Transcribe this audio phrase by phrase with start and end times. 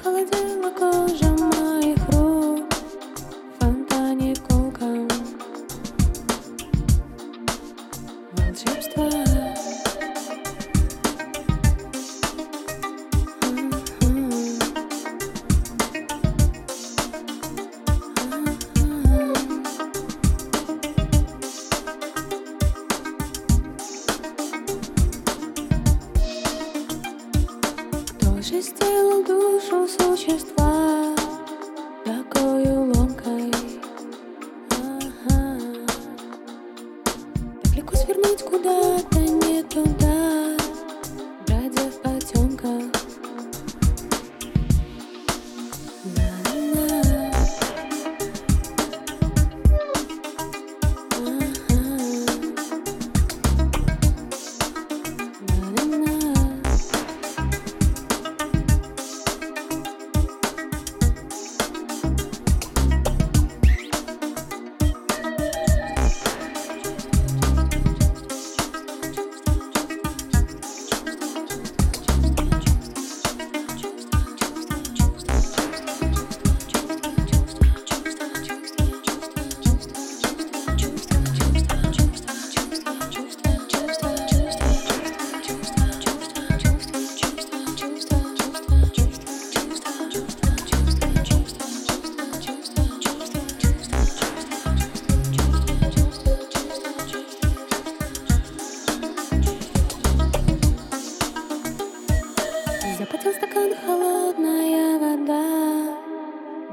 [0.00, 0.61] 靠近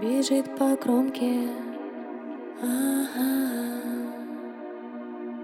[0.02, 1.50] бежит по кромке.
[2.62, 3.30] Ага.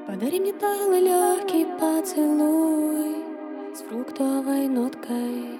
[0.07, 3.23] Подари мне талый легкий поцелуй
[3.73, 5.59] с фруктовой ноткой.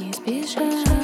[0.00, 0.97] Не спешай.